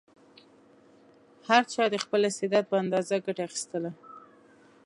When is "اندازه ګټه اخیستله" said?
2.83-3.91